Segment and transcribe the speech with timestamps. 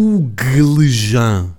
[0.00, 1.56] o Glejan.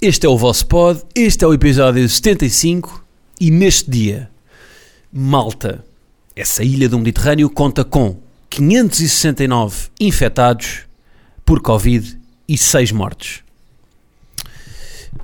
[0.00, 3.04] Este é o vosso pod, este é o episódio 75
[3.40, 4.30] e neste dia,
[5.12, 5.84] Malta,
[6.36, 8.16] essa ilha do Mediterrâneo conta com
[8.48, 10.82] 569 infectados
[11.44, 13.42] por Covid e 6 mortes.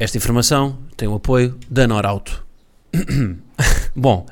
[0.01, 2.45] Esta informação tem o apoio da Norauto.
[3.95, 4.27] Bom,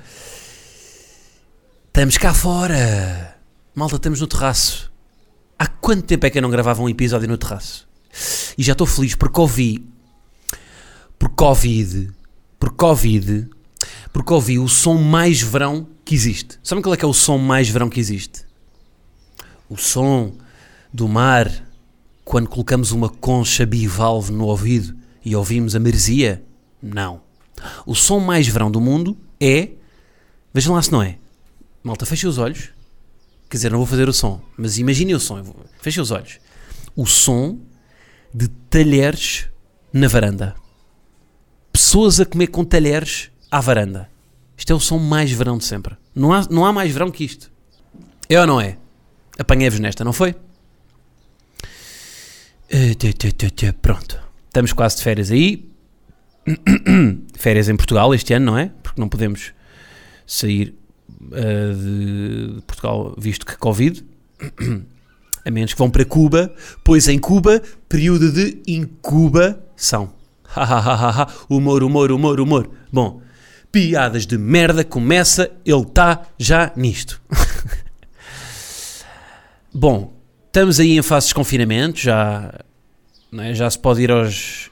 [1.87, 3.37] estamos cá fora.
[3.77, 4.88] Malta, estamos no terraço.
[5.89, 7.89] Quanto tempo é que eu não gravava um episódio no terraço?
[8.59, 9.89] E já estou feliz porque ouvi.
[11.19, 12.11] Por Covid.
[12.61, 13.49] Por Covid.
[14.13, 16.61] Porque ouvi o som mais verão que existe.
[16.63, 18.45] Sabem qual é que é o som mais verão que existe?
[19.67, 20.35] O som
[20.93, 21.51] do mar
[22.23, 26.45] quando colocamos uma concha bivalve no ouvido e ouvimos a meresia?
[26.83, 27.23] Não.
[27.87, 29.71] O som mais verão do mundo é.
[30.53, 31.17] Vejam lá se não é.
[31.83, 32.77] Malta, fecha os olhos.
[33.49, 35.43] Quer dizer, não vou fazer o som, mas imaginem o som.
[35.81, 36.39] Feche os olhos.
[36.95, 37.59] O som
[38.35, 39.49] de talheres
[39.93, 40.55] na varanda.
[41.73, 44.11] Pessoas a comer com talheres à varanda.
[44.57, 45.97] Isto é o som mais verão de sempre.
[46.15, 47.51] Não há, não há mais verão que isto.
[48.29, 48.77] É ou não é?
[49.39, 50.35] Apanhei-vos nesta, não foi?
[52.69, 52.95] Eh,
[53.81, 54.21] Pronto.
[54.47, 55.71] Estamos quase de férias aí.
[57.35, 58.71] Férias em Portugal este ano, não é?
[58.83, 59.53] Porque não podemos
[60.27, 60.78] sair
[61.29, 64.05] uh, de Portugal, visto que Covid,
[65.45, 66.53] a menos que vão para Cuba,
[66.85, 70.13] pois em Cuba, período de incubação.
[71.49, 72.71] humor, humor, humor, humor.
[72.93, 73.23] Bom,
[73.71, 77.21] piadas de merda, começa, ele está já nisto.
[79.73, 80.13] Bom,
[80.47, 82.53] estamos aí em fase de desconfinamento, já,
[83.39, 83.55] é?
[83.55, 84.71] já se pode ir aos,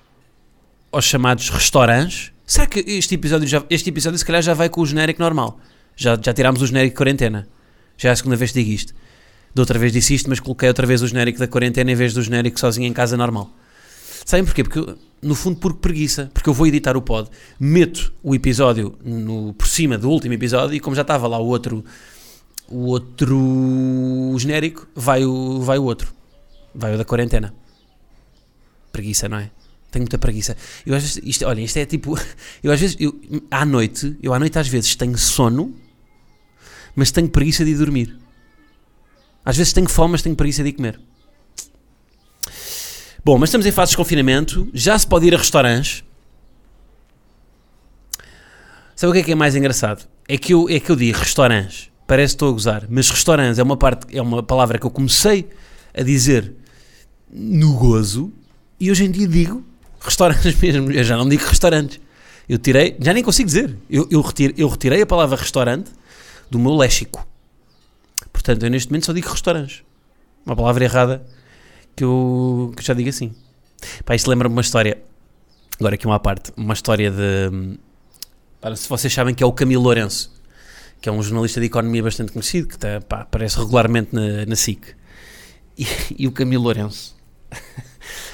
[0.91, 2.33] aos chamados restaurantes.
[2.47, 5.61] Será que este episódio, já, este episódio se calhar já vai com o genérico normal?
[5.97, 7.49] Já, já tirámos o genérico de quarentena.
[7.97, 8.95] Já é a segunda vez que digo isto.
[9.55, 12.13] Da outra vez disse isto, mas coloquei outra vez o genérico da quarentena em vez
[12.13, 13.51] do genérico sozinho em casa normal.
[14.27, 14.63] Sabem porquê?
[14.63, 16.31] Porque, no fundo, por preguiça.
[16.35, 20.77] Porque eu vou editar o pod, meto o episódio no, por cima do último episódio
[20.77, 21.83] e como já estava lá o outro,
[22.69, 26.13] o outro genérico, vai o, vai o outro.
[26.75, 27.55] Vai o da quarentena.
[28.93, 29.51] Preguiça, não é?
[29.91, 30.57] Tenho muita preguiça.
[30.85, 32.19] Eu às vezes, isto, olha, isto é tipo,
[32.63, 33.19] eu às vezes, eu,
[33.51, 35.75] à noite, eu à noite às vezes tenho sono,
[36.97, 38.17] mas tenho preguiça de ir dormir.
[39.45, 40.99] Às vezes tenho fome, mas tenho preguiça de ir comer.
[43.25, 46.03] Bom, mas estamos em fase de confinamento, já se pode ir a restaurantes.
[48.97, 50.09] Sabe o que é que é mais engraçado?
[50.27, 53.59] É que eu, é que eu digo restaurantes, parece que estou a gozar, mas restaurantes
[53.59, 55.49] é uma, parte, é uma palavra que eu comecei
[55.95, 56.55] a dizer
[57.31, 58.33] no gozo
[58.81, 59.63] e hoje em dia digo
[60.01, 60.91] restaurantes mesmo.
[60.91, 62.01] Eu já não digo restaurantes.
[62.49, 63.77] Eu tirei, já nem consigo dizer.
[63.91, 64.25] Eu, eu,
[64.57, 65.91] eu retirei a palavra restaurante
[66.51, 67.27] do meu léxico.
[68.33, 69.83] Portanto, eu neste momento só digo restaurantes.
[70.45, 71.27] Uma palavra errada
[71.97, 73.35] que eu, que eu já digo assim.
[74.05, 75.03] Pá, isto lembra-me uma história.
[75.79, 76.53] Agora aqui uma parte.
[76.57, 77.79] Uma história de.
[78.61, 80.33] Para, se vocês sabem que é o Camilo Lourenço,
[81.01, 84.57] que é um jornalista de economia bastante conhecido, que está, pá, aparece regularmente na, na
[84.57, 84.95] SIC.
[85.77, 85.87] E,
[86.19, 87.17] e o Camilo Lourenço.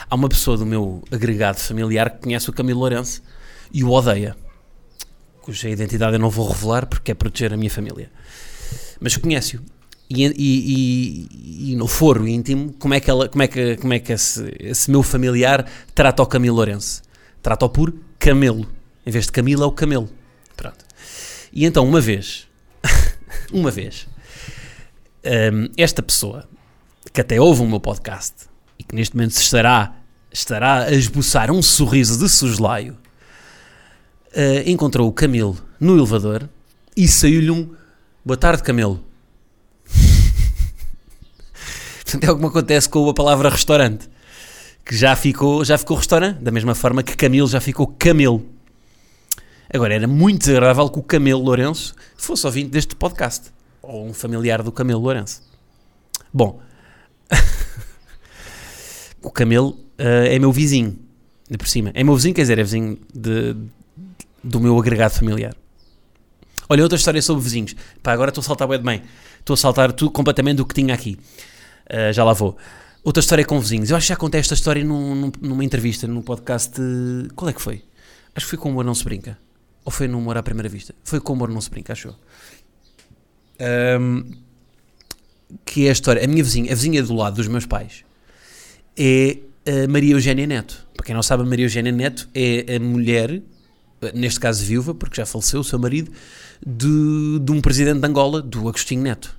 [0.09, 3.23] Há uma pessoa do meu agregado familiar que conhece o Camilo Lourenço
[3.73, 4.37] e o odeia,
[5.43, 8.11] cuja identidade eu não vou revelar porque é proteger a minha família.
[9.01, 9.61] Mas conhece-o.
[10.09, 13.93] E, e, e, e, no foro íntimo, como é que, ela, como é que, como
[13.95, 17.03] é que esse, esse meu familiar trata o Camilo Lourenço?
[17.43, 18.69] Trata-o por Camelo.
[19.05, 20.09] Em vez de Camilo, é o Camelo.
[20.57, 20.85] Pronto.
[21.53, 22.47] E então, uma vez,
[23.53, 24.07] uma vez,
[25.25, 26.49] um, esta pessoa,
[27.13, 28.35] que até ouve o meu podcast
[28.79, 29.97] e que neste momento estará,
[30.31, 32.97] estará a esboçar um sorriso de soslaio,
[34.35, 36.49] uh, encontrou o Camilo no elevador
[36.97, 37.71] e saiu-lhe um
[38.25, 39.03] Boa tarde, Camelo.
[42.05, 44.09] Portanto, é o que me acontece com a palavra restaurante.
[44.85, 48.47] Que já ficou, já ficou restaurante, da mesma forma que Camilo já ficou Camelo.
[49.75, 53.51] Agora, era muito desagradável que o Camelo Lourenço fosse ouvinte deste podcast.
[53.83, 55.43] Ou um familiar do Camelo Lourenço.
[56.33, 56.61] Bom,
[59.21, 60.97] o Camelo uh, é meu vizinho,
[61.51, 61.91] de por cima.
[61.93, 63.57] É meu vizinho, quer dizer, é vizinho de,
[64.43, 65.55] do meu agregado familiar.
[66.69, 67.75] Olha, outra história sobre vizinhos.
[68.03, 69.03] Pá, agora estou a saltar bem de bem.
[69.41, 71.19] Estou a saltar tudo completamente do que tinha aqui.
[71.91, 72.57] Uh, já lá vou.
[73.05, 73.91] Outra história com vizinhos.
[73.91, 76.81] Eu acho que já contei esta história num- num- numa entrevista, num podcast.
[76.81, 77.83] de- Qual é que foi?
[78.35, 79.37] Acho que foi com o Humor Não Se Brinca.
[79.85, 80.95] Ou foi no Humor à Primeira Vista?
[81.05, 82.15] Foi com o Humor Não Se Brinca, acho eu.
[83.61, 84.25] Ahm,
[85.65, 86.25] que é a história.
[86.25, 88.05] A minha vizinha, a vizinha do lado dos meus pais,
[88.97, 90.87] é a Maria Eugénia Neto.
[90.95, 93.43] Para quem não sabe, a Maria Eugénia Neto é a mulher,
[94.15, 96.11] neste caso viúva, porque já faleceu o seu marido,
[96.65, 99.37] de, de um presidente de Angola, do Agostinho Neto.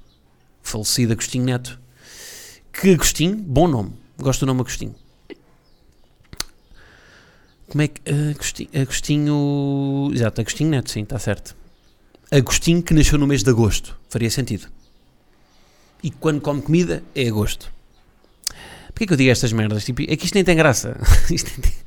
[0.61, 1.79] Falecido Agostinho Neto.
[2.71, 3.91] Que Agostinho, bom nome.
[4.17, 4.95] Gosto do nome Agostinho.
[7.67, 8.01] Como é que.
[8.31, 8.69] Agostinho.
[8.73, 11.55] Agostinho exato, Agostinho Neto, sim, está certo.
[12.31, 13.97] Agostinho que nasceu no mês de agosto.
[14.09, 14.67] Faria sentido.
[16.01, 17.71] E quando come comida, é agosto.
[18.87, 19.85] Porquê que eu digo estas merdas?
[19.85, 20.97] Tipo, é que isto nem tem graça.
[21.31, 21.83] Isto nem tem-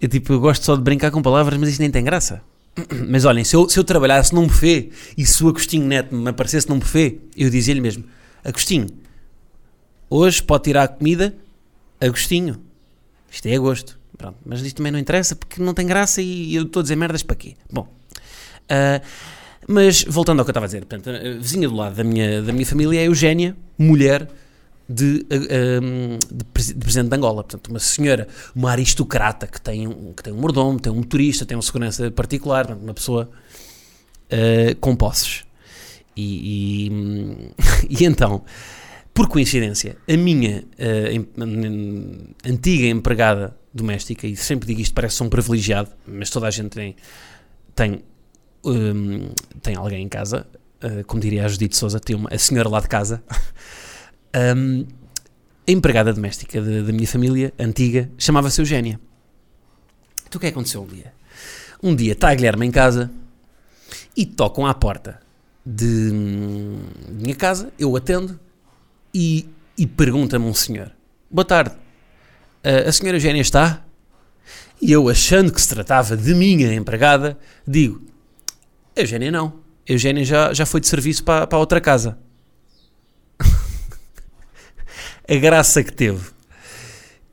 [0.00, 2.42] Eu, tipo, eu gosto só de brincar com palavras, mas isto nem tem graça.
[3.08, 6.28] Mas olhem, se eu, se eu trabalhasse num buffet e se o Agostinho Neto me
[6.28, 8.02] aparecesse num buffet, eu dizia-lhe mesmo:
[8.44, 8.88] Agostinho,
[10.10, 11.36] hoje pode tirar a comida,
[12.00, 12.60] Agostinho.
[13.30, 13.98] Isto é agosto.
[14.18, 16.96] Pronto, mas isto também não interessa porque não tem graça e eu estou a dizer
[16.96, 17.54] merdas para quê?
[17.70, 17.88] Bom,
[18.68, 19.00] ah,
[19.66, 22.42] mas voltando ao que eu estava a dizer, portanto, a vizinha do lado da minha,
[22.42, 24.28] da minha família é a Eugénia, mulher
[24.88, 27.42] de, ah, de, presi- de presidente de Angola.
[27.42, 31.46] Portanto, uma senhora, uma aristocrata que tem, um, que tem um mordomo, tem um motorista,
[31.46, 33.30] tem uma segurança particular, portanto, uma pessoa
[34.30, 35.44] ah, com posses.
[36.16, 37.52] E, e,
[38.02, 38.44] e então,
[39.12, 45.28] por coincidência, a minha ah, em- antiga empregada doméstica, e sempre digo isto, parece um
[45.28, 46.94] privilegiado, mas toda a gente tem,
[47.74, 48.02] tem,
[48.64, 49.30] hum,
[49.60, 50.46] tem alguém em casa,
[50.80, 53.22] ah, como diria a Judite Souza, tem uma, a senhora lá de casa.
[54.34, 54.86] Hum,
[55.66, 59.00] a empregada doméstica da minha família, antiga, chamava-se Eugénia.
[60.26, 61.14] Então o que é que aconteceu um dia?
[61.82, 63.10] Um dia está a Guilherme em casa
[64.16, 65.20] e tocam à porta
[65.64, 66.10] de
[67.08, 68.38] minha casa, eu atendo
[69.14, 69.48] e,
[69.78, 70.92] e pergunta-me um senhor:
[71.30, 71.74] Boa tarde,
[72.62, 73.84] a, a senhora Eugénia está?
[74.82, 78.02] E eu, achando que se tratava de minha empregada, digo:
[78.94, 82.18] Eugénia não, Eugénia já, já foi de serviço para, para outra casa.
[85.28, 86.34] A graça que teve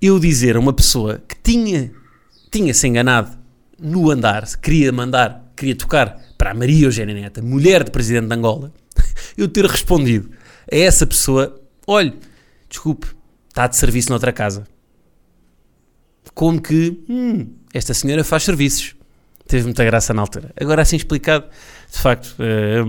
[0.01, 1.91] eu dizer a uma pessoa que tinha,
[2.49, 3.37] tinha-se enganado
[3.79, 8.33] no andar, queria mandar, queria tocar para a Maria Eugénia Neta, mulher de presidente de
[8.33, 8.73] Angola,
[9.37, 10.31] eu ter respondido
[10.71, 12.13] a essa pessoa: olhe,
[12.67, 13.07] desculpe,
[13.49, 14.67] está de serviço noutra casa.
[16.33, 18.95] Como que hum, esta senhora faz serviços.
[19.47, 20.53] Teve muita graça na altura.
[20.55, 21.45] Agora, assim explicado,
[21.91, 22.79] de facto, eh,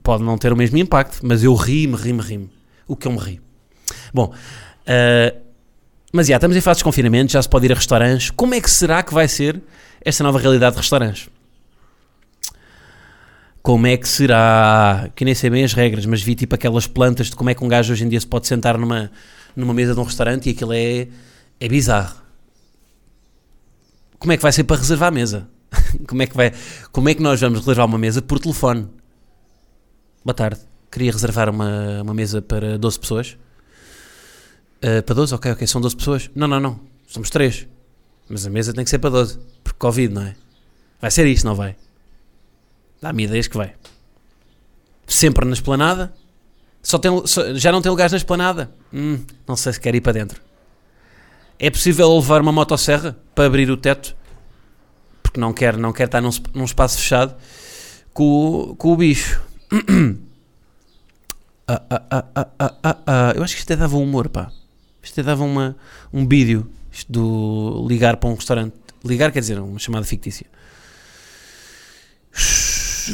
[0.00, 2.50] pode não ter o mesmo impacto, mas eu ri-me, ri-me, ri-me.
[2.86, 3.40] O que eu me ri.
[4.12, 4.32] Bom,
[4.86, 5.34] eh,
[6.12, 8.30] mas já, estamos em fase de desconfinamento, já se pode ir a restaurantes.
[8.30, 9.60] Como é que será que vai ser
[10.00, 11.28] esta nova realidade de restaurantes?
[13.62, 15.10] Como é que será?
[15.14, 17.62] Que nem sei bem as regras, mas vi tipo aquelas plantas de como é que
[17.62, 19.10] um gajo hoje em dia se pode sentar numa,
[19.54, 21.08] numa mesa de um restaurante e aquilo é,
[21.60, 22.16] é bizarro.
[24.18, 25.48] Como é que vai ser para reservar a mesa?
[26.08, 26.52] Como é que vai,
[26.90, 28.88] como é que nós vamos reservar uma mesa por telefone?
[30.24, 30.60] Boa tarde.
[30.90, 33.36] Queria reservar uma, uma mesa para 12 pessoas.
[34.82, 35.34] Uh, para 12?
[35.34, 36.30] Ok, ok, são 12 pessoas.
[36.34, 36.80] Não, não, não.
[37.06, 37.66] Somos 3.
[38.28, 39.38] Mas a mesa tem que ser para 12.
[39.64, 40.36] Porque Covid, não é?
[41.00, 41.76] Vai ser isto, não vai?
[43.00, 43.74] Dá-me ideias que vai.
[45.06, 46.12] Sempre na esplanada.
[46.82, 48.70] Só tem, só- já não tem lugares na esplanada.
[48.92, 50.40] Hum, não sei se quer ir para dentro.
[51.58, 54.14] É possível levar uma motosserra para abrir o teto?
[55.22, 57.34] Porque não quer, não quer estar num, num espaço fechado
[58.12, 59.40] com, com o bicho.
[61.70, 63.32] Ah, ah, ah, ah, ah, ah, ah.
[63.36, 64.50] Eu acho que isto até dava um humor, pá.
[65.08, 65.74] Isto dava uma,
[66.12, 66.68] um vídeo.
[66.92, 68.74] Isto do ligar para um restaurante.
[69.04, 70.46] Ligar quer dizer uma chamada fictícia.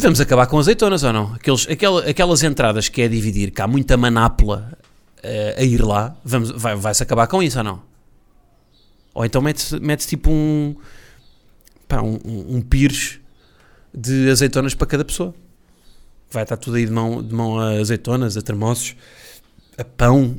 [0.01, 1.35] Vamos acabar com azeitonas ou não?
[1.35, 4.77] Aqueles, aquela- aquelas entradas que é dividir, que há muita manápula
[5.23, 7.83] eh, a ir lá, vamos, vai, vai-se acabar com isso ou não?
[9.15, 10.75] Ou então mete-se mete tipo um,
[11.87, 13.21] pá, um, um, um pires
[13.95, 15.33] de azeitonas para cada pessoa.
[16.31, 18.97] Vai estar tudo aí de mão, de mão a azeitonas, a termossos,
[19.79, 20.37] a pão,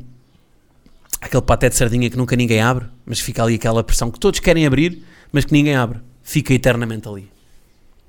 [1.26, 4.40] aquele paté de sardinha que nunca ninguém abre, mas fica ali aquela pressão que todos
[4.40, 6.00] querem abrir, mas que ninguém abre.
[6.22, 7.30] Fica eternamente ali.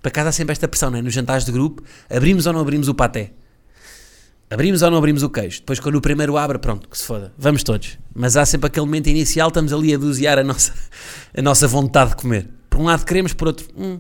[0.02, 1.02] Para casa há sempre esta pressão, não é?
[1.02, 3.32] Nos jantares de grupo, abrimos ou não abrimos o paté?
[4.48, 5.60] Abrimos ou não abrimos o queijo?
[5.60, 7.32] Depois, quando o primeiro abre, pronto, que se foda.
[7.36, 7.98] Vamos todos.
[8.14, 10.72] Mas há sempre aquele momento inicial, estamos ali a dosear a nossa,
[11.36, 12.48] a nossa vontade de comer.
[12.70, 13.98] Por um lado queremos, por outro, hum,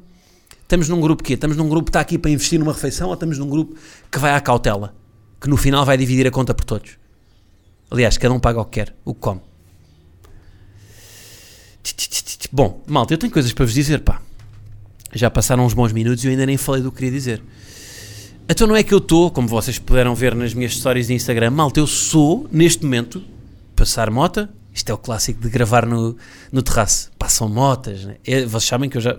[0.62, 3.14] estamos num grupo que Estamos num grupo que está aqui para investir numa refeição ou
[3.14, 3.74] estamos num grupo
[4.10, 4.94] que vai à cautela?
[5.40, 6.98] Que no final vai dividir a conta por todos?
[7.90, 9.40] Aliás, cada um paga o que quer, o que come.
[12.52, 14.20] Bom, malta, eu tenho coisas para vos dizer, pá.
[15.12, 17.42] Já passaram uns bons minutos e eu ainda nem falei do que queria dizer.
[18.48, 21.50] Então não é que eu estou, como vocês puderam ver nas minhas stories de Instagram,
[21.50, 23.22] malta, eu sou, neste momento,
[23.74, 24.48] passar mota.
[24.72, 26.16] Isto é o clássico de gravar no,
[26.52, 27.10] no terraço.
[27.18, 28.04] Passam motas.
[28.04, 28.16] Né?
[28.26, 29.16] É, vocês sabem que eu já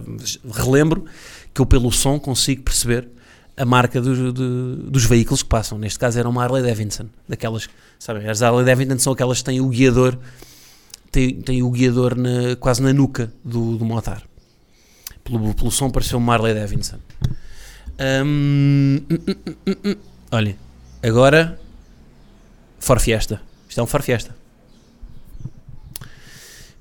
[0.53, 1.05] relembro
[1.53, 3.09] que eu, pelo som, consigo perceber
[3.57, 5.79] a marca dos, veículos que passam.
[5.79, 7.07] Neste caso era uma Harley Davidson.
[7.27, 10.15] Daquelas, sabem, as Harley Davidson são aquelas que têm o guiador,
[11.11, 14.21] têm, têm o guiador na, quase na nuca do, do motar.
[15.23, 16.97] Pelo, pelo som pareceu uma Harley Davidson.
[18.23, 19.01] Hum.
[20.31, 20.55] Olha,
[21.01, 21.59] agora
[22.79, 23.41] For Fiesta.
[23.67, 24.35] Isto é um For Fiesta.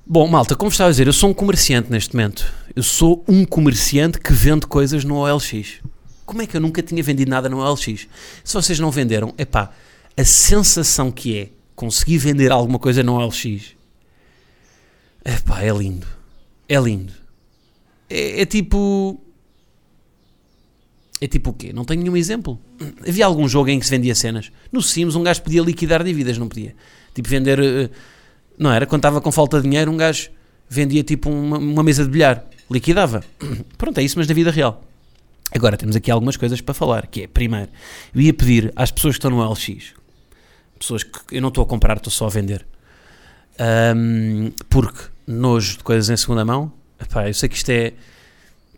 [0.05, 2.53] Bom, malta, como estava a dizer, eu sou um comerciante neste momento.
[2.75, 5.81] Eu sou um comerciante que vende coisas no OLX.
[6.27, 8.05] Como é que eu nunca tinha vendido nada no OLX?
[8.43, 9.71] Se vocês não venderam, epá,
[10.15, 13.73] a sensação que é conseguir vender alguma coisa no OLX,
[15.23, 16.05] epá, é lindo.
[16.67, 17.13] É lindo.
[18.09, 19.21] É, é tipo...
[21.21, 21.71] É tipo o quê?
[21.71, 22.59] Não tenho nenhum exemplo.
[23.07, 24.51] Havia algum jogo em que se vendia cenas.
[24.69, 26.75] No Sims um gajo podia liquidar dívidas, não podia?
[27.13, 27.57] Tipo vender...
[27.57, 27.89] Uh,
[28.57, 28.85] não era?
[28.85, 30.29] Quando estava com falta de dinheiro, um gajo
[30.67, 33.23] vendia tipo uma, uma mesa de bilhar, liquidava.
[33.77, 34.86] Pronto, é isso, mas na vida real.
[35.53, 37.69] Agora temos aqui algumas coisas para falar, que é, primeiro,
[38.13, 39.93] eu ia pedir às pessoas que estão no LX,
[40.77, 42.65] pessoas que eu não estou a comprar, estou só a vender,
[43.95, 47.93] um, porque nojo de coisas em segunda mão, epá, eu sei que isto é,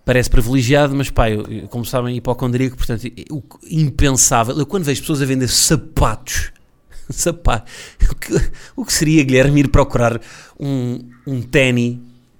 [0.06, 5.02] parece privilegiado, mas pá, eu, eu, como sabem, hipocondríaco, portanto, o impensável, eu quando vejo
[5.02, 6.52] pessoas a vender sapatos
[7.10, 7.70] sapato.
[8.12, 10.20] O que, o que seria, Guilherme, ir procurar
[10.60, 11.98] um, um ténis?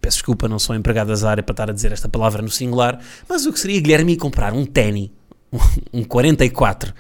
[0.10, 3.00] Peço desculpa, não sou empregado da área para estar a dizer esta palavra no singular,
[3.28, 5.12] mas o que seria, Guilherme, comprar um ténis,
[5.54, 6.92] um, um 44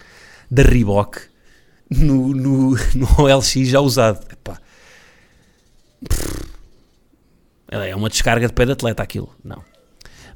[0.51, 1.19] da Reebok,
[1.89, 4.23] no, no, no OLX já usado?
[4.31, 4.61] Epá.
[7.71, 9.35] É uma descarga de pé de atleta aquilo.
[9.43, 9.63] Não.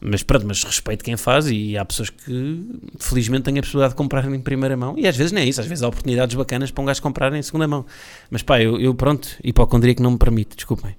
[0.02, 2.66] Mas pronto, mas respeito quem faz e há pessoas que
[2.98, 5.62] felizmente têm a possibilidade de comprar em primeira mão e às vezes não é isso,
[5.62, 7.86] às vezes há oportunidades bacanas para um gajo comprar em segunda mão.
[8.32, 10.96] Mas pá, eu, eu pronto, hipocondria que não me permite, desculpem.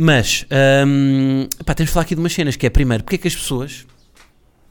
[0.00, 0.46] Mas,
[0.86, 3.26] hum, pá, temos de falar aqui de umas cenas, que é primeiro, porque é que
[3.26, 3.84] as pessoas,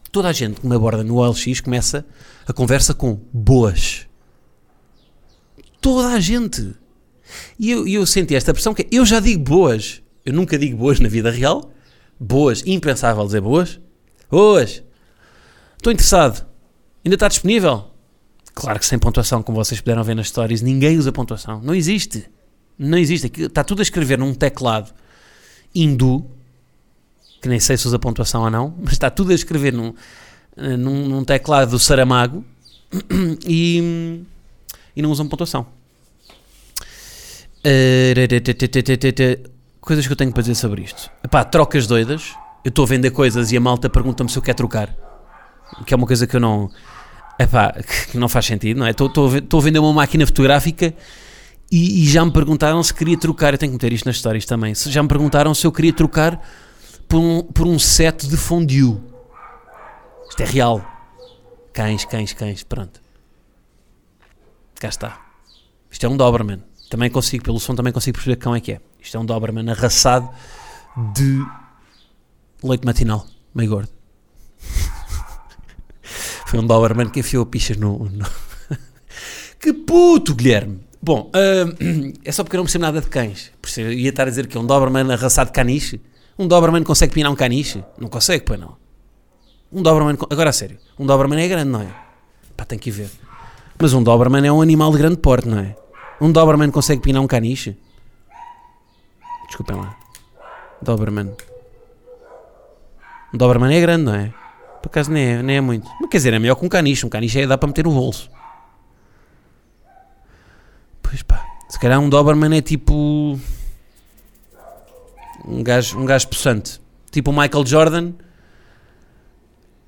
[0.10, 2.05] toda a gente que me aborda no OLX começa
[2.48, 4.07] a conversa com boas.
[5.81, 6.74] Toda a gente.
[7.60, 10.01] E eu, eu senti esta pressão que é, eu já digo boas.
[10.25, 11.74] Eu nunca digo boas na vida real,
[12.17, 13.81] boas, impensável dizer boas.
[14.31, 14.81] Boas.
[15.75, 16.48] Estou interessado.
[17.03, 17.91] Ainda está disponível?
[18.53, 21.62] Claro que sem pontuação, como vocês puderam ver nas stories, ninguém usa pontuação.
[21.62, 22.31] Não existe.
[22.79, 23.29] Não existe.
[23.41, 24.93] Está tudo a escrever num teclado
[25.74, 26.26] hindu,
[27.42, 29.94] que nem sei se usa pontuação ou não, mas está tudo a escrever num,
[30.56, 32.44] num, num teclado do Saramago
[33.48, 34.22] e,
[34.96, 35.66] e não usam pontuação.
[37.66, 39.50] Uh,
[39.82, 41.10] coisas que eu tenho para dizer sobre isto.
[41.24, 42.34] Epá, trocas doidas.
[42.64, 44.96] Eu estou a vender coisas e a malta pergunta-me se eu quero trocar.
[45.86, 46.70] Que é uma coisa que eu não.
[47.40, 47.74] Epá,
[48.12, 48.92] que não faz sentido, não é?
[48.92, 50.94] Estou a vender uma máquina fotográfica
[51.72, 53.54] e, e, já me perguntaram se queria trocar.
[53.54, 54.74] Eu tenho que meter isto nas histórias também.
[54.74, 56.42] Já me perguntaram se eu queria trocar
[57.08, 58.98] por um, por um set de fondue.
[60.30, 60.82] Isto é real.
[61.74, 62.64] Cães, cães, cães.
[62.64, 63.02] Pronto.
[64.80, 65.22] Cá está.
[65.92, 66.64] Isto é um Doberman.
[66.90, 68.82] Também consigo, pelo som, também consigo perceber cão é que é.
[69.02, 70.30] Isto é um Doberman arraçado
[71.14, 71.46] de
[72.64, 73.90] leite matinal, meio gordo.
[76.48, 78.06] Foi um Doberman que enfiou pichas no.
[78.10, 78.26] no...
[79.60, 80.87] que puto, Guilherme!
[81.01, 83.51] Bom, uh, é só porque eu não percebo nada de cães.
[83.77, 86.01] Ia estar a dizer que é um Doberman arraçado de caniche.
[86.38, 87.84] Um Doberman consegue pinar um caniche?
[88.00, 88.75] Não consegue, pois não.
[89.72, 90.18] Um Doberman.
[90.30, 91.88] Agora a sério, um Doberman é grande, não é?
[92.56, 93.10] Pá, tem que ir ver.
[93.80, 95.75] Mas um Doberman é um animal de grande porte, não é?
[96.20, 97.77] Um Doberman consegue pinar um caniche?
[99.48, 99.96] Desculpem lá.
[100.82, 101.32] Doberman.
[103.34, 104.34] Um Doberman é grande, não é?
[104.82, 105.88] Por acaso nem é, nem é muito.
[106.00, 107.06] Mas quer dizer, é melhor que um caniche.
[107.06, 108.30] Um caniche é dá para meter no bolso.
[111.10, 111.46] Pois pá.
[111.70, 113.40] Se calhar um Doberman é tipo.
[115.46, 116.82] Um gajo, um gajo possante.
[117.10, 118.12] Tipo o Michael Jordan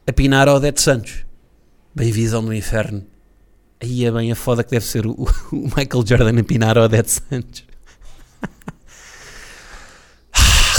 [0.07, 1.25] a pinar ao Odete Santos.
[1.93, 3.05] Bem visão do inferno.
[3.81, 5.11] Aí é bem a foda que deve ser o,
[5.51, 7.65] o Michael Jordan a pinar ao Odete Santos.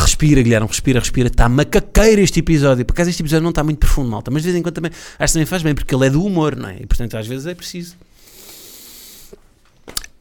[0.00, 1.28] respira, Guilherme, respira, respira.
[1.28, 2.84] Está macaqueiro este episódio.
[2.86, 4.30] Por acaso este episódio não está muito profundo, malta.
[4.30, 6.24] Mas de vez em quando também, acho que também faz bem, porque ele é do
[6.24, 6.78] humor, não é?
[6.80, 7.96] E portanto às vezes é preciso.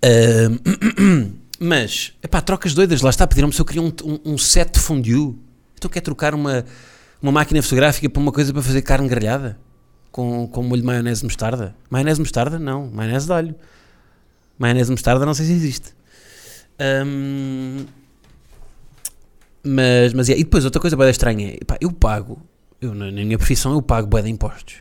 [0.03, 3.01] Uh, mas, epá, trocas doidas.
[3.01, 5.35] Lá está, pediram-me se eu queria um, um, um set de fondue.
[5.75, 6.65] Então quer trocar uma,
[7.21, 9.57] uma máquina fotográfica por uma coisa para fazer carne grelhada?
[10.11, 11.75] Com, com molho de maionese mostarda?
[11.89, 12.57] Maionese mostarda?
[12.57, 12.89] Não.
[12.89, 13.55] Maionese de alho.
[14.57, 15.93] Maionese mostarda não sei se existe.
[16.79, 17.85] Um,
[19.63, 20.29] mas, mas.
[20.29, 22.41] E depois outra coisa bem estranha é, pá, eu pago,
[22.81, 24.75] eu, na, minha profissão eu pago bué de impostos.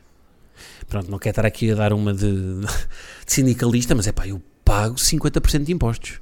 [0.88, 2.60] Pronto, não quero estar aqui a dar uma de,
[3.26, 6.20] de sindicalista, mas é pá, eu pago 50% de impostos.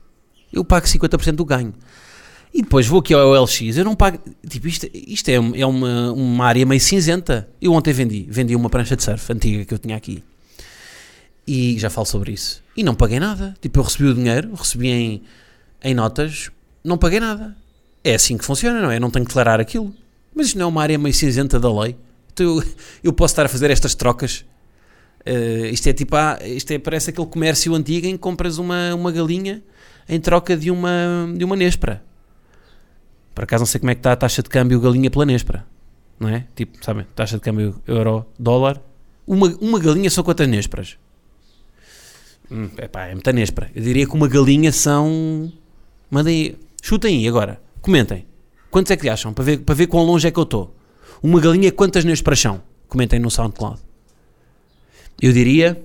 [0.52, 1.74] eu pago 50% do ganho.
[2.54, 4.20] E depois vou aqui ao LX, eu não pago.
[4.48, 7.48] Tipo, isto, isto é, é uma, uma área meio cinzenta.
[7.60, 10.22] Eu ontem vendi, vendi uma prancha de surf antiga que eu tinha aqui.
[11.44, 12.62] E já falo sobre isso.
[12.76, 13.54] E não paguei nada.
[13.60, 15.22] Tipo, eu recebi o dinheiro, recebi em,
[15.82, 16.50] em notas,
[16.84, 17.54] não paguei nada.
[18.04, 19.00] É assim que funciona, não é?
[19.00, 19.92] não tenho que declarar aquilo.
[20.32, 21.96] Mas isto não é uma área meio cinzenta da lei.
[22.32, 22.64] Então eu,
[23.02, 24.44] eu posso estar a fazer estas trocas.
[25.26, 28.94] Uh, isto é tipo, ah, isto é, parece aquele comércio antigo em que compras uma,
[28.94, 29.62] uma galinha
[30.08, 32.02] em troca de uma, de uma nespra.
[33.34, 35.66] Por acaso não sei como é que está a taxa de câmbio galinha pela nespra.
[36.18, 36.46] Não é?
[36.54, 38.80] Tipo, sabem, taxa de câmbio euro-dólar.
[39.26, 40.96] Uma, uma galinha são quantas nespras?
[42.50, 43.70] Hum, epá, é muita nespra.
[43.74, 45.52] Eu diria que uma galinha são...
[46.08, 47.60] Mandem, chutem aí agora.
[47.82, 48.24] Comentem.
[48.70, 49.34] Quantos é que acham?
[49.34, 50.74] Para ver, para ver quão longe é que eu estou.
[51.22, 52.62] Uma galinha, quantas nespras são?
[52.88, 53.80] Comentem no SoundCloud.
[55.20, 55.82] Eu diria...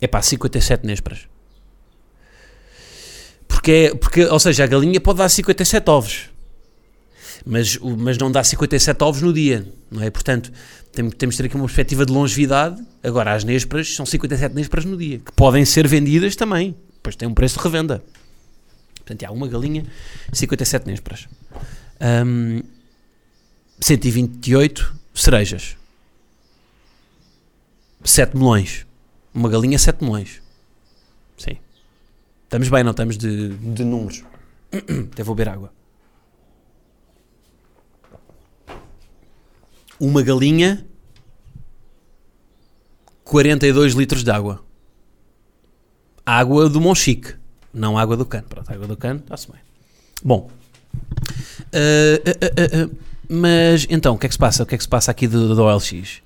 [0.00, 1.28] É pá, 57 nespras.
[3.46, 6.30] Porque, porque, ou seja, a galinha pode dar 57 ovos,
[7.46, 10.10] mas, mas não dá 57 ovos no dia, não é?
[10.10, 10.50] Portanto,
[10.90, 12.82] temos, temos de ter aqui uma perspectiva de longevidade.
[13.04, 17.28] Agora, as nésperas são 57 nésperas no dia, que podem ser vendidas também, depois tem
[17.28, 18.02] um preço de revenda.
[18.96, 19.84] Portanto, há uma galinha,
[20.32, 21.28] 57 nésperas.
[22.26, 22.62] Um,
[23.80, 25.76] 128 cerejas.
[28.04, 28.86] 7 melões.
[29.34, 30.42] Uma galinha, 7 melões.
[31.36, 31.56] Sim.
[32.44, 34.22] Estamos bem, não estamos de, de números.
[35.12, 35.72] Até vou beber água.
[39.98, 40.84] Uma galinha,
[43.24, 44.64] 42 litros de água.
[46.26, 47.34] Água do Monchique,
[47.72, 48.46] não água do cano.
[48.48, 49.60] Pronto, água do cano, está-se bem.
[50.24, 50.50] Bom,
[50.94, 52.96] uh, uh, uh,
[53.28, 54.62] mas então, o que é que se passa?
[54.62, 56.22] O que é que se passa aqui do, do OLX?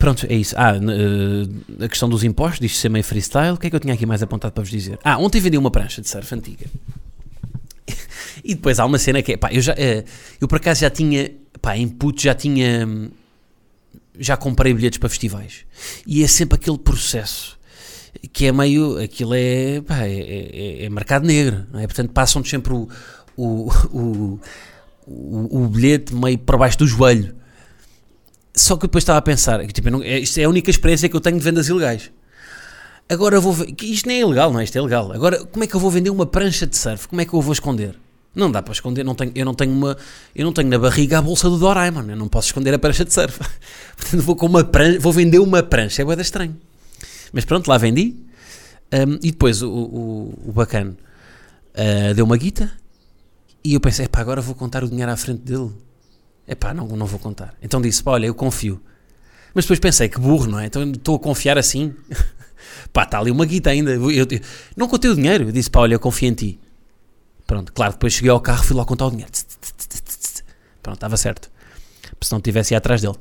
[0.00, 0.54] Pronto, é isso.
[0.56, 3.52] Ah, uh, a questão dos impostos, diz ser meio freestyle.
[3.52, 4.98] O que é que eu tinha aqui mais apontado para vos dizer?
[5.04, 6.64] Ah, ontem vendi uma prancha de surf antiga.
[8.42, 10.04] e depois há uma cena que é, pá, eu já, uh,
[10.40, 12.88] eu por acaso já tinha, pá, input, já tinha,
[14.18, 15.66] já comprei bilhetes para festivais.
[16.06, 17.58] E é sempre aquele processo
[18.32, 21.86] que é meio, aquilo é, pá, é, é, é mercado negro, é?
[21.86, 22.88] Portanto, passam-te sempre o,
[23.36, 24.40] o, o,
[25.06, 27.38] o, o bilhete meio para baixo do joelho
[28.60, 31.16] só que depois estava a pensar, tipo, não, é, isto é a única experiência que
[31.16, 32.10] eu tenho de vendas ilegais.
[33.08, 34.64] Agora vou ver, isto nem é ilegal, não é?
[34.64, 35.12] Isto é legal.
[35.12, 37.08] Agora, como é que eu vou vender uma prancha de surf?
[37.08, 37.96] Como é que eu vou esconder?
[38.34, 39.96] Não dá para esconder, não tenho, eu não tenho uma,
[40.36, 43.04] eu não tenho na barriga a bolsa do Doraemon, eu não posso esconder a prancha
[43.04, 43.40] de surf.
[43.96, 46.56] Portanto, vou com uma prancha, vou vender uma prancha, é boeda estranho.
[47.32, 48.14] Mas pronto, lá vendi.
[48.92, 50.96] Um, e depois o, o, o bacana
[51.74, 52.70] uh, deu uma guita
[53.64, 55.70] e eu pensei, pá, agora vou contar o dinheiro à frente dele.
[56.50, 57.54] Epá, não, não vou contar.
[57.62, 58.82] Então disse, pá, olha, eu confio.
[59.54, 60.66] Mas depois pensei, que burro, não é?
[60.66, 61.94] Então estou a confiar assim.
[62.92, 63.92] pá, está ali uma guita ainda.
[63.92, 64.26] Eu, eu,
[64.76, 65.44] não contei o dinheiro.
[65.44, 66.60] Eu disse, pá, olha, eu confio em ti.
[67.46, 69.30] Pronto, claro, depois cheguei ao carro, fui lá contar o dinheiro.
[70.82, 71.48] Pronto, estava certo.
[72.20, 73.16] Se não tivesse ido atrás dele.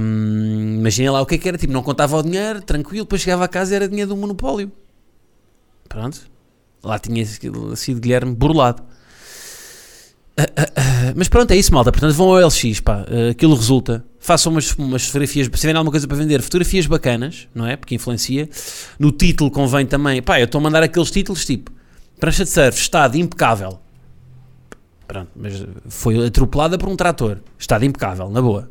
[0.00, 3.22] Um, imagina lá o que é que era, tipo, não contava o dinheiro, tranquilo, depois
[3.22, 4.72] chegava a casa e era dinheiro do monopólio.
[5.88, 6.20] Pronto.
[6.82, 8.82] Lá tinha sido Guilherme burlado.
[10.38, 11.90] Uh, uh, uh, mas pronto, é isso, malta.
[11.90, 13.06] Portanto, vão ao LX, pá.
[13.30, 14.04] aquilo resulta.
[14.18, 15.46] Façam umas, umas fotografias.
[15.46, 17.76] Se tiverem alguma coisa para vender, fotografias bacanas, não é?
[17.76, 18.48] Porque influencia.
[18.98, 20.20] No título convém também.
[20.20, 21.72] Pá, eu estou a mandar aqueles títulos tipo:
[22.20, 23.80] prancha de surf, estado impecável.
[25.06, 27.38] Pronto, mas foi atropelada por um trator.
[27.58, 28.68] Estado impecável, na boa.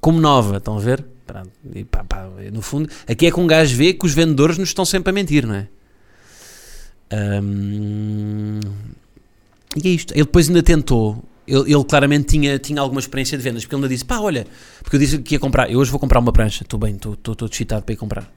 [0.00, 1.04] como nova, estão a ver?
[1.26, 4.58] Pronto, e pá, pá, no fundo, aqui é que um gajo vê que os vendedores
[4.58, 5.68] nos estão sempre a mentir, não é?
[7.42, 8.60] Um,
[9.76, 10.12] e é isto.
[10.12, 11.22] Ele depois ainda tentou.
[11.46, 14.46] Ele, ele, claramente tinha, tinha alguma experiência de vendas, porque ele ainda disse: pá, olha,
[14.82, 15.70] porque eu disse que ia comprar.
[15.70, 16.62] Eu hoje vou comprar uma prancha.
[16.62, 18.32] Estou bem, estou excitado para ir comprar.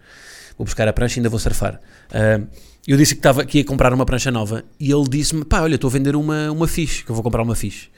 [0.57, 1.79] Vou buscar a prancha e ainda vou surfar.
[2.09, 2.47] Uh,
[2.87, 5.75] eu disse que, estava, que ia comprar uma prancha nova e ele disse-me: pá, olha,
[5.75, 7.89] estou a vender uma, uma fish, que eu vou comprar uma fish.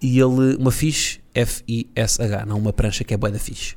[0.00, 3.76] E ele, uma fish, F-I-S-H, não uma prancha que é boa da fish.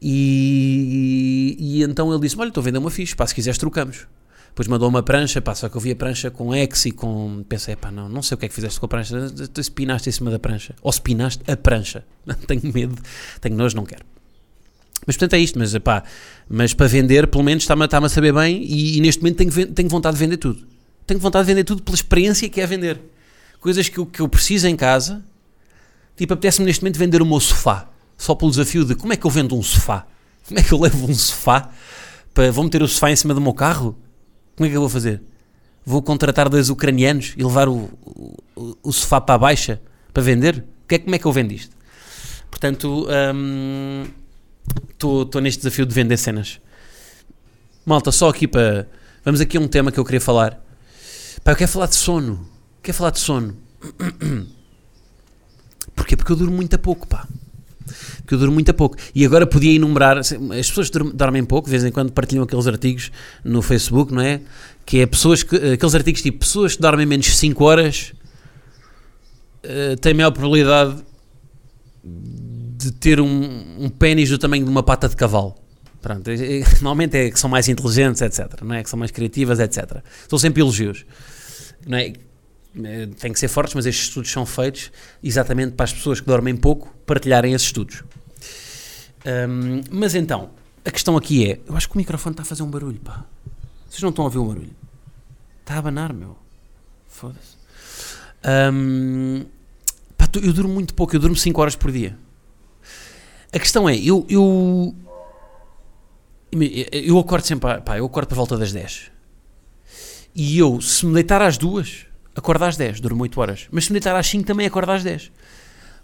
[0.00, 3.58] E, e, e, então ele disse: Olha, estou a vender uma fish, pá, se quiseres
[3.58, 4.06] trocamos.
[4.56, 7.44] Depois mandou uma prancha, pá, só que eu vi a prancha com ex e com.
[7.46, 9.30] Pensei, pá, não, não sei o que é que fizeste com a prancha.
[9.52, 10.74] Tu espinaste em cima da prancha.
[10.80, 12.06] Ou espinaste a prancha.
[12.48, 12.96] tenho medo,
[13.38, 14.02] tenho nojo, não quero.
[15.06, 16.04] Mas portanto é isto, mas pá,
[16.48, 19.66] mas para vender, pelo menos está-me está a saber bem e, e, neste momento tenho,
[19.74, 20.66] tenho vontade de vender tudo.
[21.06, 22.98] Tenho vontade de vender tudo pela experiência que é vender.
[23.60, 25.22] Coisas que eu, que eu preciso em casa.
[26.16, 27.90] Tipo, apetece-me neste momento vender o meu sofá.
[28.16, 30.06] Só pelo desafio de como é que eu vendo um sofá?
[30.48, 31.68] Como é que eu levo um sofá?
[32.32, 33.94] Para, vou meter o sofá em cima do meu carro?
[34.56, 35.22] Como é que eu vou fazer?
[35.84, 37.90] Vou contratar dois ucranianos e levar o,
[38.56, 39.80] o, o sofá para a baixa
[40.12, 40.64] para vender?
[40.88, 41.76] Que é, como é que eu vendo isto?
[42.50, 43.06] Portanto,
[44.90, 46.60] estou hum, neste desafio de vender cenas.
[47.84, 48.88] Malta, só aqui para.
[49.24, 50.60] Vamos aqui a um tema que eu queria falar.
[51.44, 52.48] Pá, eu quero falar de sono.
[52.82, 53.56] Quero falar de sono.
[55.94, 56.16] Porquê?
[56.16, 57.28] Porque eu durmo muito a pouco, pá.
[58.18, 58.96] Porque eu durmo muito a pouco.
[59.14, 60.18] E agora podia enumerar.
[60.18, 60.32] As
[60.68, 63.10] pessoas dormem pouco, de vez em quando partilham aqueles artigos
[63.44, 64.40] no Facebook, não é?
[64.84, 65.56] Que é pessoas que.
[65.56, 68.12] Aqueles artigos tipo pessoas que dormem menos de 5 horas
[69.64, 70.96] uh, têm maior probabilidade
[72.04, 75.54] de ter um, um pênis do tamanho de uma pata de cavalo.
[76.00, 76.30] Pronto,
[76.82, 78.62] normalmente é que são mais inteligentes, etc.
[78.62, 78.82] Não é?
[78.82, 80.02] Que são mais criativas, etc.
[80.28, 81.04] São sempre elogios.
[81.86, 82.12] Não é?
[82.84, 83.06] É?
[83.06, 84.90] Tem que ser fortes, mas estes estudos são feitos
[85.22, 88.02] exatamente para as pessoas que dormem pouco partilharem esses estudos.
[89.24, 90.50] Um, mas então,
[90.84, 93.24] a questão aqui é: eu acho que o microfone está a fazer um barulho, pá.
[93.88, 94.76] Vocês não estão a ouvir o barulho?
[95.60, 96.36] Está a abanar, meu.
[97.08, 97.56] Foda-se.
[98.72, 99.44] Um,
[100.16, 102.16] pá, eu durmo muito pouco, eu durmo 5 horas por dia.
[103.52, 104.94] A questão é: eu, eu
[106.92, 109.10] eu acordo sempre, pá, eu acordo para volta das 10.
[110.34, 112.05] E eu, se me deitar às 2,
[112.36, 113.66] acordo às 10, durmo 8 horas.
[113.70, 115.32] Mas se me deitar às 5, também acordo às 10.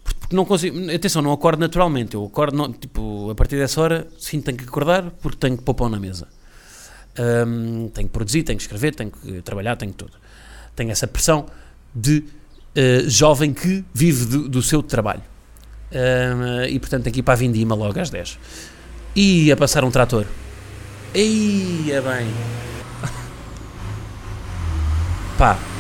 [0.03, 2.15] Porque não consigo, atenção, não acordo naturalmente.
[2.15, 5.63] Eu acordo, não, tipo, a partir dessa hora, sim, tenho que acordar porque tenho que
[5.63, 6.27] pôr pão na mesa.
[7.19, 10.13] Um, tenho que produzir, tenho que escrever, tenho que trabalhar, tenho tudo.
[10.75, 11.47] Tenho essa pressão
[11.95, 12.25] de
[12.77, 15.23] uh, jovem que vive do, do seu trabalho.
[15.93, 18.39] Um, e portanto, tenho que ir para a Vindima logo às 10.
[19.15, 20.25] E a passar um trator.
[21.15, 22.27] Ia bem.
[25.37, 25.72] Pá.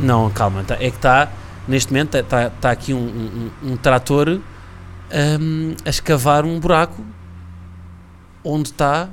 [0.00, 0.62] Não, calma.
[0.64, 1.32] Tá, é que está,
[1.66, 7.04] neste momento, está tá aqui um, um, um trator um, a escavar um buraco
[8.44, 9.08] onde está.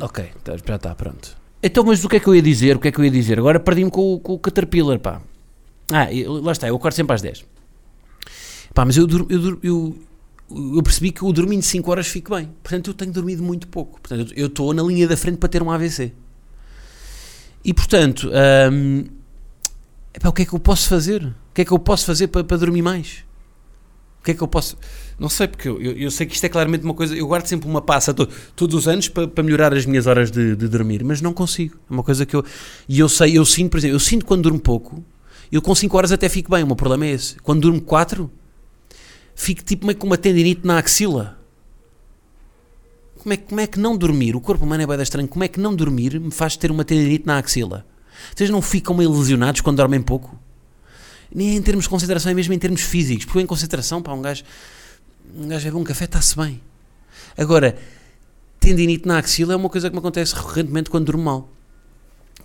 [0.00, 1.36] Ok, tá, já está, pronto.
[1.62, 2.76] Então, mas o que é que eu ia dizer?
[2.76, 3.38] O que é que eu ia dizer?
[3.38, 5.20] Agora perdi-me com, com o Caterpillar, pá.
[5.90, 6.08] Ah,
[6.42, 7.44] lá está, eu acordo sempre às 10.
[8.74, 9.96] Pá, mas eu, eu, eu,
[10.50, 12.50] eu percebi que o dormindo 5 horas fico bem.
[12.62, 14.00] Portanto, eu tenho dormido muito pouco.
[14.00, 16.12] Portanto, eu estou na linha da frente para ter um AVC.
[17.66, 18.30] E portanto,
[18.72, 19.06] hum,
[20.14, 21.24] epá, o que é que eu posso fazer?
[21.24, 23.24] O que é que eu posso fazer para, para dormir mais?
[24.20, 24.78] O que é que eu posso.
[25.18, 27.16] Não sei, porque eu, eu, sei que isto é claramente uma coisa.
[27.16, 30.30] Eu guardo sempre uma passa to, todos os anos para, para melhorar as minhas horas
[30.30, 31.76] de, de, dormir, mas não consigo.
[31.90, 32.44] É uma coisa que eu.
[32.88, 35.04] E eu sei, eu sinto, por exemplo, eu sinto quando durmo pouco,
[35.50, 36.62] eu com 5 horas até fico bem.
[36.62, 37.34] O meu problema é esse.
[37.42, 38.30] Quando durmo 4,
[39.34, 41.35] fico tipo meio com uma tendinite na axila.
[43.26, 44.36] Como é, como é que não dormir?
[44.36, 45.26] O corpo humano é bem estranho.
[45.26, 47.84] Como é que não dormir me faz ter uma tendinite na axila?
[48.32, 50.38] Vocês não ficam meio lesionados quando dormem pouco?
[51.34, 53.24] Nem em termos de concentração, é mesmo em termos físicos.
[53.24, 54.44] Porque em concentração, pá, um gajo,
[55.36, 56.60] um gajo bebe um café, está-se bem.
[57.36, 57.76] Agora,
[58.60, 61.48] tendinite na axila é uma coisa que me acontece recorrentemente quando durmo mal.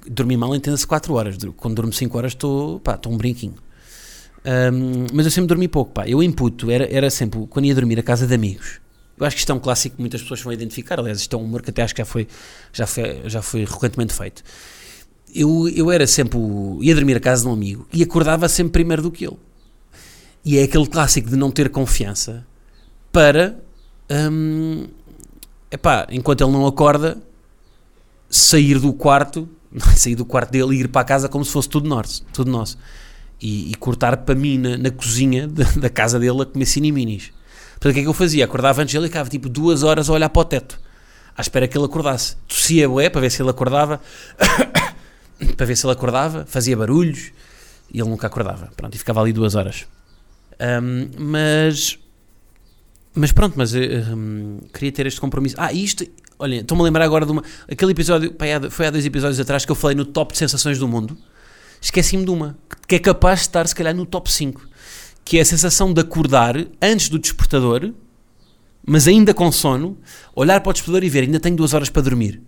[0.07, 1.37] Dormir mal entenda-se 4 horas.
[1.57, 3.53] Quando durmo 5 horas estou, estou um brinquinho.
[4.73, 6.07] Um, mas eu sempre dormi pouco, pá.
[6.07, 8.81] Eu imputo, era, era sempre quando ia dormir a casa de amigos.
[9.21, 10.99] Eu acho que isto é um clássico que muitas pessoas vão identificar.
[10.99, 12.27] Aliás, isto é um humor que até acho que já foi,
[12.73, 14.43] já foi, já foi recorrentemente feito.
[15.33, 16.39] Eu, eu era sempre.
[16.39, 19.37] O, ia dormir a casa de um amigo e acordava sempre primeiro do que ele.
[20.43, 22.45] E é aquele clássico de não ter confiança
[23.11, 23.59] para.
[24.09, 24.87] Um,
[25.69, 27.21] epá, enquanto ele não acorda,
[28.27, 29.47] sair do quarto,
[29.95, 32.25] sair do quarto dele e ir para a casa como se fosse tudo nosso.
[32.33, 32.75] Tudo nosso
[33.41, 37.31] e, e cortar para mim na, na cozinha da, da, casa dele a comer cineminis.
[37.81, 38.45] Portanto, o que é que eu fazia?
[38.45, 40.79] Acordava antes dele e ficava tipo duas horas a olhar para o teto,
[41.35, 42.35] à espera que ele acordasse.
[42.47, 43.99] Tossia bué para ver se ele acordava,
[45.57, 47.31] para ver se ele acordava, fazia barulhos
[47.91, 48.69] e ele nunca acordava.
[48.77, 49.87] Pronto, e ficava ali duas horas.
[50.59, 51.97] Um, mas,
[53.15, 55.55] mas pronto, mas um, queria ter este compromisso.
[55.57, 56.05] Ah, isto,
[56.37, 58.35] olha, estou-me a lembrar agora de uma, aquele episódio,
[58.69, 61.17] foi há dois episódios atrás que eu falei no top de sensações do mundo
[61.81, 62.55] esqueci-me de uma,
[62.87, 64.69] que é capaz de estar, se calhar, no top 5,
[65.23, 67.93] que é a sensação de acordar antes do despertador,
[68.85, 69.97] mas ainda com sono,
[70.35, 72.41] olhar para o despertador e ver, ainda tenho duas horas para dormir.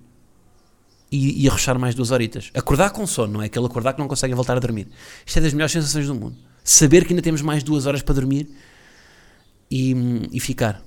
[1.11, 2.49] E, e arrochar mais duas horitas.
[2.55, 4.87] Acordar com sono, não é aquele acordar que não consegue voltar a dormir.
[5.25, 6.35] Isto é das melhores sensações do mundo.
[6.63, 8.49] Saber que ainda temos mais duas horas para dormir
[9.69, 9.95] e,
[10.31, 10.81] e ficar.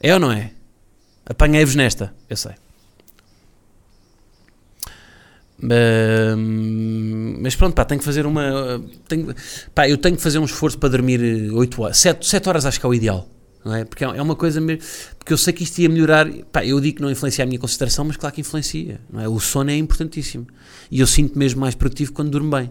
[0.00, 0.52] É ou não é?
[1.26, 2.54] Apanhei-vos nesta, eu sei.
[5.60, 8.80] Mas pronto, pá, tenho que fazer uma.
[9.08, 9.34] Tenho,
[9.74, 11.98] pá, eu tenho que fazer um esforço para dormir 8 horas.
[11.98, 13.28] 7, 7 horas acho que é o ideal.
[13.64, 13.84] Não é?
[13.84, 14.60] Porque é uma coisa.
[15.18, 16.30] Porque eu sei que isto ia melhorar.
[16.52, 19.00] Pá, eu digo que não influencia a minha concentração, mas claro que influencia.
[19.12, 19.28] Não é?
[19.28, 20.46] O sono é importantíssimo.
[20.90, 22.70] E eu sinto mesmo mais produtivo quando durmo bem.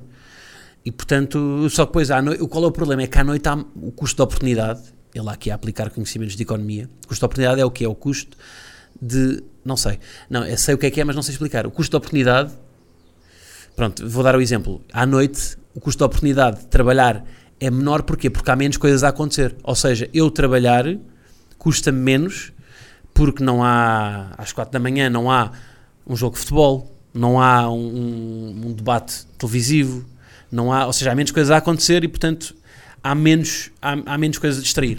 [0.85, 3.01] E portanto, só que depois, à noite, qual é o problema?
[3.01, 4.81] É que à noite há o custo de oportunidade.
[5.13, 6.89] Ele aqui a aplicar conhecimentos de economia.
[7.03, 7.83] O custo de oportunidade é o que?
[7.83, 8.37] É o custo
[9.01, 9.43] de.
[9.65, 9.99] Não sei.
[10.29, 11.67] Não, sei o que é que é, mas não sei explicar.
[11.67, 12.53] O custo de oportunidade
[13.77, 14.81] Pronto, vou dar o exemplo.
[14.91, 17.23] À noite, o custo de oportunidade de trabalhar
[17.59, 18.27] é menor porquê?
[18.27, 19.55] Porque há menos coisas a acontecer.
[19.61, 20.83] Ou seja, eu trabalhar
[21.59, 22.51] custa menos
[23.13, 25.51] porque não há, às quatro da manhã, não há
[26.07, 30.03] um jogo de futebol, não há um, um debate televisivo,
[30.51, 32.55] não há, ou seja, há menos coisas a acontecer e, portanto,
[33.03, 34.97] há menos, há, há menos coisas a distrair.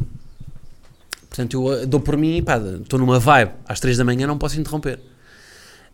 [1.28, 4.38] Portanto, eu eh, dou por mim, pá, estou numa vibe, às três da manhã não
[4.38, 5.00] posso interromper.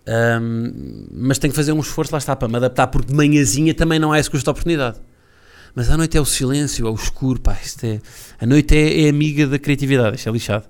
[0.06, 3.74] Um, mas tenho que fazer um esforço, lá está, para me adaptar, porque de manhãzinha
[3.74, 4.98] também não há esse custo de oportunidade.
[5.74, 8.00] Mas à noite é o silêncio, é o escuro, pá, isto é,
[8.40, 10.66] a noite é, é amiga da criatividade, isto é lixado.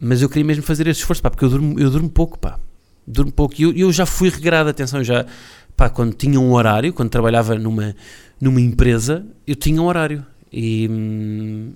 [0.00, 2.58] Mas eu queria mesmo fazer esse esforço, pá, porque eu durmo, eu durmo pouco, pá.
[3.06, 3.54] Durmo pouco.
[3.58, 5.26] E eu, eu já fui regrado, atenção, já,
[5.76, 7.94] pá, quando tinha um horário, quando trabalhava numa,
[8.40, 10.24] numa empresa, eu tinha um horário.
[10.52, 11.72] E, hum,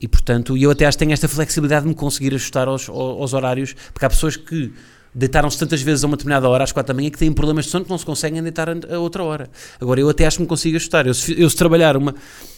[0.00, 3.32] e portanto, eu até acho que tenho esta flexibilidade de me conseguir ajustar aos, aos
[3.32, 4.72] horários, porque há pessoas que
[5.14, 7.70] deitaram-se tantas vezes a uma determinada hora, às quatro da manhã, que têm problemas de
[7.70, 9.50] sono que não se conseguem deitar a outra hora.
[9.80, 11.06] Agora, eu até acho que me consigo ajustar.
[11.06, 12.14] Eu, se, eu, se trabalhar uma.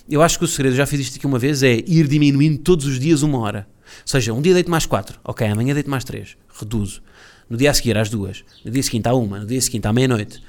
[0.08, 2.86] Eu acho que o segredo, já fiz isto aqui uma vez, é ir diminuindo todos
[2.86, 3.66] os dias uma hora.
[3.84, 7.02] Ou seja, um dia deito mais quatro, ok, amanhã deito mais três, reduzo.
[7.48, 9.92] No dia a seguir às duas, no dia seguinte à uma, no dia seguinte à
[9.92, 10.42] meia-noite.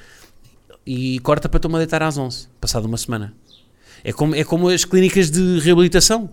[0.85, 3.33] E corta para tomar deitar às onze, passado uma semana.
[4.03, 6.29] É como, é como as clínicas de reabilitação,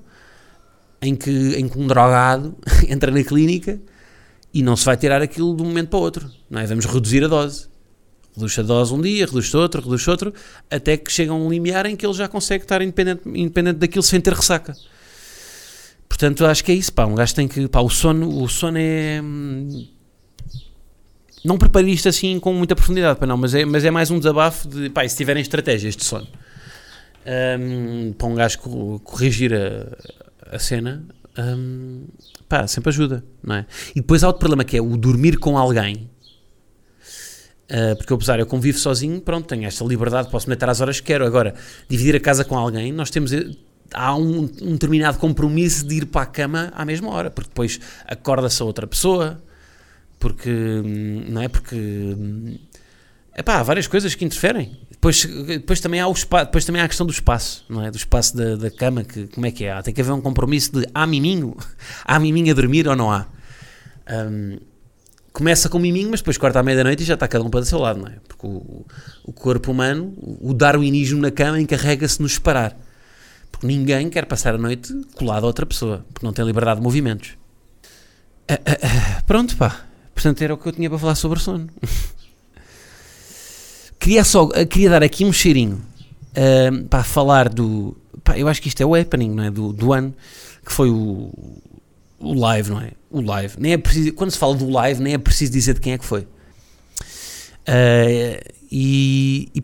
[1.00, 2.54] em que, em que um drogado
[2.88, 3.80] entra na clínica
[4.52, 6.30] e não se vai tirar aquilo de um momento para o outro.
[6.50, 6.66] Não é?
[6.66, 7.68] Vamos reduzir a dose.
[8.34, 10.32] Reduz a dose um dia, reduz outro, reduz outro,
[10.70, 14.02] até que chega a um limiar em que ele já consegue estar independente, independente daquilo
[14.02, 14.74] sem ter ressaca.
[16.08, 17.04] Portanto, acho que é isso, pá.
[17.04, 17.68] Um gajo tem que.
[17.68, 19.20] Pá, o sono, o sono é.
[19.22, 19.86] Hum,
[21.44, 24.18] não preparei isto assim com muita profundidade, pá, não, mas é, mas é mais um
[24.18, 24.88] desabafo de.
[24.90, 26.28] Pá, se tiverem estratégias de sono
[27.26, 28.58] um, para um gajo
[29.04, 31.04] corrigir a, a cena,
[31.38, 32.06] um,
[32.48, 33.66] pá, sempre ajuda, não é?
[33.90, 36.10] E depois há outro problema que é o dormir com alguém.
[37.70, 41.00] Uh, porque apesar eu convivo sozinho, pronto, tenho esta liberdade, posso me deitar às horas
[41.00, 41.24] que quero.
[41.24, 41.54] Agora,
[41.88, 43.32] dividir a casa com alguém, nós temos
[43.94, 47.80] há um, um, determinado compromisso de ir para a cama à mesma hora, porque depois
[48.06, 49.42] acorda-se a outra pessoa,
[50.18, 52.58] porque hum, não é porque hum,
[53.36, 54.78] epá, há várias coisas que interferem.
[54.90, 57.90] Depois, depois, também há o depois também há a questão do espaço, não é?
[57.90, 59.82] Do espaço da, da cama, que, como é que é?
[59.82, 61.56] Tem que haver um compromisso de há miminho,
[62.04, 63.26] há miminho a dormir ou não há.
[64.08, 64.58] Um,
[65.32, 67.64] começa com miminho, mas depois corta à meia-noite e já está cada um para o
[67.64, 68.16] seu lado, não é?
[68.28, 68.84] Porque o,
[69.24, 72.76] o corpo humano, o darwinismo na cama encarrega-se nos separar.
[73.50, 76.84] Porque ninguém quer passar a noite colado a outra pessoa, porque não tem liberdade de
[76.84, 77.30] movimentos.
[78.50, 79.86] Uh, uh, uh, pronto, pá.
[80.14, 81.68] Portanto, era o que eu tinha para falar sobre sono.
[84.02, 85.80] queria só queria dar aqui um cheirinho
[86.90, 87.96] para falar do.
[88.24, 89.50] Pá, eu acho que isto é o happening não é?
[89.50, 90.14] do, do ano,
[90.64, 91.30] que foi o,
[92.18, 92.92] o live, não é?
[93.10, 93.54] O live.
[93.58, 95.98] Nem é preciso, quando se fala do live, nem é preciso dizer de quem é
[95.98, 96.22] que foi.
[97.62, 99.62] Uh, e, e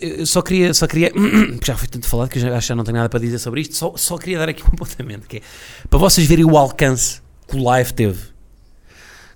[0.00, 1.10] eu só queria, só queria
[1.64, 3.62] já foi tanto falado que já, acho que já não tenho nada para dizer sobre
[3.62, 5.40] isto, só, só queria dar aqui um apontamento, que é
[5.88, 8.20] para vocês verem o alcance que o live teve,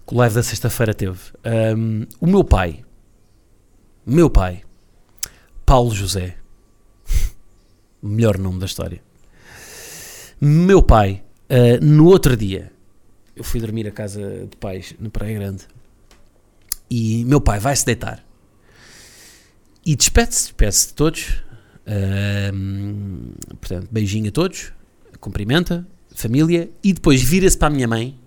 [0.07, 1.19] que o live da sexta-feira teve.
[1.75, 2.85] Um, o meu pai,
[4.05, 4.63] meu pai,
[5.65, 6.37] Paulo José,
[8.03, 9.03] melhor nome da história,
[10.41, 12.73] meu pai, uh, no outro dia,
[13.37, 15.65] eu fui dormir a casa de pais na Praia Grande
[16.91, 18.25] e meu pai vai se deitar
[19.85, 21.43] e despede-se, despede-se de todos.
[21.85, 24.73] Uh, portanto, beijinho a todos,
[25.19, 28.19] cumprimenta, família, e depois vira-se para a minha mãe.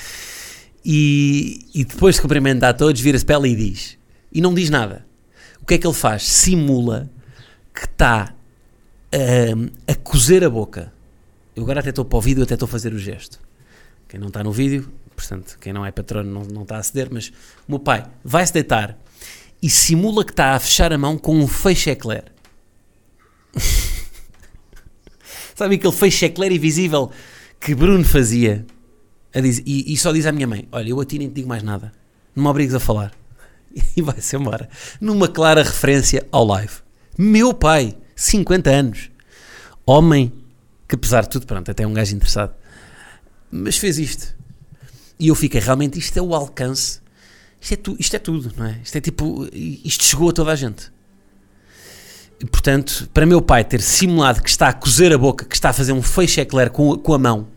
[0.84, 3.97] e, e depois de cumprimentar a todos, vira-se para ela e diz:
[4.32, 5.06] E não diz nada.
[5.60, 6.22] O que é que ele faz?
[6.24, 7.10] Simula
[7.74, 8.34] que está
[9.14, 10.92] uh, a cozer a boca.
[11.54, 13.40] Eu agora até estou para o vídeo, até estou a fazer o gesto.
[14.08, 17.08] Quem não está no vídeo, portanto, quem não é patrono não, não está a ceder,
[17.10, 17.28] mas
[17.66, 18.98] o meu pai vai-se deitar
[19.60, 22.24] e simula que está a fechar a mão com um feixe eclair.
[25.54, 27.10] Sabe aquele feixe eclair invisível
[27.60, 28.64] que Bruno fazia?
[29.34, 31.62] E, e, só diz à minha mãe: Olha, eu a ti nem te digo mais
[31.62, 31.92] nada,
[32.34, 33.12] não me obrigues a falar.
[33.96, 34.68] E vai-se embora.
[35.00, 36.74] Numa clara referência ao live.
[37.16, 39.10] Meu pai, 50 anos,
[39.84, 40.32] homem
[40.86, 42.54] que, apesar de tudo, pronto, até é um gajo interessado,
[43.50, 44.36] mas fez isto.
[45.18, 47.00] E eu fiquei, realmente, isto é o alcance
[47.60, 48.80] isto é, tu, isto é tudo, não é?
[48.82, 49.48] Isto é tipo.
[49.52, 50.92] Isto chegou a toda a gente.
[52.40, 55.70] E, portanto, para meu pai ter simulado que está a cozer a boca, que está
[55.70, 57.48] a fazer um feixe eclair com, com a mão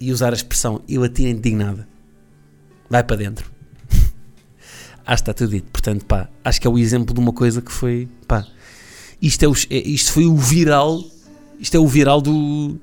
[0.00, 1.88] e usar a expressão eu atiro indignada,
[2.90, 3.55] vai para dentro.
[5.06, 5.70] Acho que está tudo dito.
[5.70, 8.08] Portanto, pá, acho que é o exemplo de uma coisa que foi.
[8.26, 8.44] Pá,
[9.22, 11.02] isto, é o, é, isto foi o viral.
[11.58, 12.76] Isto é o viral do.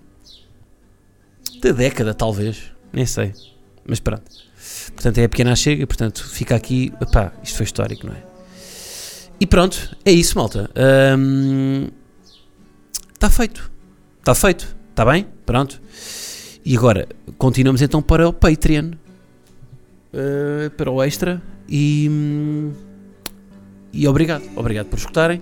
[1.62, 2.72] da década, talvez.
[2.92, 3.34] Nem sei.
[3.86, 4.24] Mas pronto.
[4.94, 6.94] Portanto, é a pequena chega, portanto, fica aqui.
[7.02, 8.24] Epá, isto foi histórico, não é?
[9.40, 10.70] E pronto, é isso, malta.
[13.14, 13.72] Está feito.
[14.20, 14.76] Está feito.
[14.90, 15.28] Está bem?
[15.46, 15.82] Pronto.
[16.64, 17.08] E agora,
[17.38, 18.92] continuamos então para o Patreon.
[20.14, 21.42] Uh, para o extra.
[21.68, 22.10] E,
[23.92, 24.44] e obrigado.
[24.56, 25.42] Obrigado por escutarem.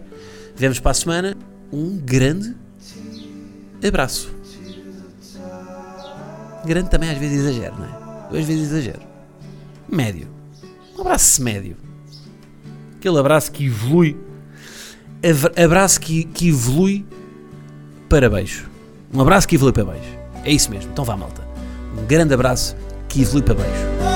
[0.56, 1.38] Vemos para a semana.
[1.72, 2.56] Um grande
[3.86, 4.32] abraço.
[6.66, 8.40] Grande também às vezes exagero, não é?
[8.40, 9.02] Às vezes exagero.
[9.90, 10.28] Médio.
[10.98, 11.76] Um abraço médio.
[12.98, 14.18] Aquele abraço que evolui.
[15.64, 17.06] Abraço que, que evolui
[18.08, 18.70] para baixo.
[19.14, 20.18] Um abraço que evolui para baixo.
[20.44, 20.92] É isso mesmo.
[20.92, 21.48] Então vá, malta.
[21.98, 22.76] Um grande abraço
[23.10, 24.11] que evolui para baixo.